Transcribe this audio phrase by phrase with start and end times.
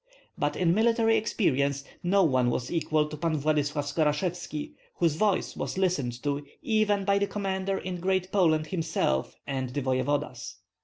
[0.35, 5.77] But in military experience no one was equal to Pan Vladyslav Skorashevski, whose voice was
[5.77, 10.55] listened to even by the commander in Great Poland himself and the voevodas.